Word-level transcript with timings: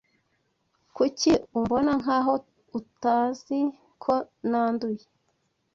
Kuki 0.95 1.31
umbona 1.57 1.91
nkaho 2.01 2.33
utzi 2.79 3.59
ko 4.03 4.13
nanduye 4.49 5.05